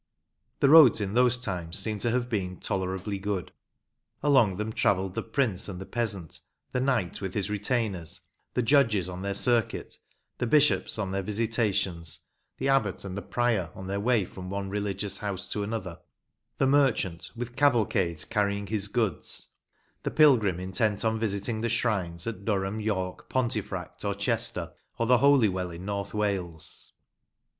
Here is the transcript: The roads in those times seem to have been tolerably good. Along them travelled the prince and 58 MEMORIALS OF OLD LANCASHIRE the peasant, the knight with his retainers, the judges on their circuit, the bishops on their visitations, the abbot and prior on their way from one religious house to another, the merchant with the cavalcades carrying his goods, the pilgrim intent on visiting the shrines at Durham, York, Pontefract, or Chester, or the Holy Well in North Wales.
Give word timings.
The 0.61 0.69
roads 0.69 0.99
in 0.99 1.13
those 1.13 1.37
times 1.37 1.77
seem 1.77 1.99
to 1.99 2.09
have 2.09 2.27
been 2.27 2.57
tolerably 2.57 3.19
good. 3.19 3.51
Along 4.23 4.57
them 4.57 4.73
travelled 4.73 5.13
the 5.13 5.21
prince 5.21 5.69
and 5.69 5.77
58 5.77 5.91
MEMORIALS 5.95 6.13
OF 6.15 6.17
OLD 6.17 6.23
LANCASHIRE 6.23 6.41
the 6.41 6.51
peasant, 6.55 6.71
the 6.71 6.79
knight 6.81 7.21
with 7.21 7.33
his 7.35 7.49
retainers, 7.51 8.21
the 8.55 8.63
judges 8.63 9.07
on 9.07 9.21
their 9.21 9.35
circuit, 9.35 9.99
the 10.39 10.47
bishops 10.47 10.97
on 10.97 11.11
their 11.11 11.21
visitations, 11.21 12.21
the 12.57 12.67
abbot 12.67 13.05
and 13.05 13.29
prior 13.29 13.69
on 13.75 13.85
their 13.85 13.99
way 13.99 14.25
from 14.25 14.49
one 14.49 14.71
religious 14.71 15.19
house 15.19 15.47
to 15.49 15.61
another, 15.61 15.99
the 16.57 16.65
merchant 16.65 17.29
with 17.35 17.49
the 17.49 17.53
cavalcades 17.53 18.25
carrying 18.25 18.65
his 18.65 18.87
goods, 18.87 19.51
the 20.01 20.09
pilgrim 20.09 20.59
intent 20.59 21.05
on 21.05 21.19
visiting 21.19 21.61
the 21.61 21.69
shrines 21.69 22.25
at 22.25 22.43
Durham, 22.43 22.79
York, 22.79 23.29
Pontefract, 23.29 24.03
or 24.03 24.15
Chester, 24.15 24.73
or 24.97 25.05
the 25.05 25.19
Holy 25.19 25.47
Well 25.47 25.69
in 25.69 25.85
North 25.85 26.15
Wales. 26.15 26.93